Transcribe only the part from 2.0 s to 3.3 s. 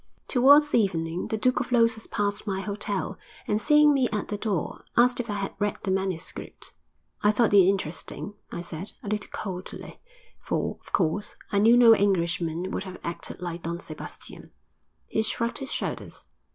passed my hotel,